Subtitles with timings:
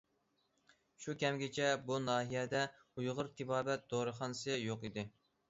[1.03, 2.63] شۇ كەمگىچە بۇ ناھىيەدە
[2.95, 5.07] ئۇيغۇر تېبابەت دورىخانىسى يوق ئىدى.